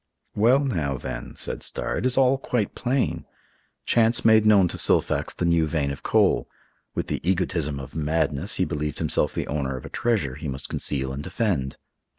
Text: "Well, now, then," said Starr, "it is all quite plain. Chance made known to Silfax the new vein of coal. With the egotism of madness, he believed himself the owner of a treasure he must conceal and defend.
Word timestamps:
"Well, 0.33 0.57
now, 0.65 0.97
then," 0.97 1.35
said 1.35 1.61
Starr, 1.61 1.99
"it 1.99 2.07
is 2.07 2.17
all 2.17 2.39
quite 2.39 2.73
plain. 2.73 3.27
Chance 3.85 4.25
made 4.25 4.47
known 4.47 4.67
to 4.69 4.79
Silfax 4.79 5.31
the 5.31 5.45
new 5.45 5.67
vein 5.67 5.91
of 5.91 6.01
coal. 6.01 6.49
With 6.95 7.05
the 7.05 7.21
egotism 7.23 7.79
of 7.79 7.93
madness, 7.93 8.55
he 8.55 8.65
believed 8.65 8.97
himself 8.97 9.35
the 9.35 9.45
owner 9.45 9.77
of 9.77 9.85
a 9.85 9.89
treasure 9.89 10.33
he 10.33 10.47
must 10.47 10.69
conceal 10.69 11.13
and 11.13 11.21
defend. 11.23 11.77